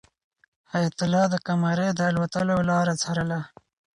حیات 0.71 0.97
الله 1.05 1.25
د 1.29 1.35
قمرۍ 1.47 1.89
د 1.95 2.01
الوتلو 2.09 2.57
لاره 2.69 2.93
څارله. 3.01 3.39